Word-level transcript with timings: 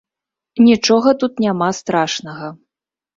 Нічога 0.67 1.13
тут 1.23 1.33
няма 1.45 1.67
страшнага. 1.81 2.47